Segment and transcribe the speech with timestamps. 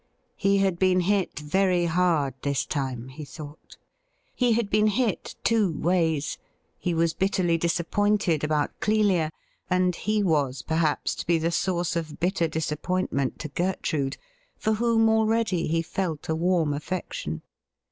[0.35, 3.77] He had been hit very hard this time, he thought.
[4.33, 6.39] He had been hit two ways—
[6.79, 9.29] he was bitterly disappointed about Clelia,
[9.69, 14.17] and he was, perhaps, to be the source of bitter disappointment to Gertrude,
[14.57, 17.43] for whom already he felt a warm affection.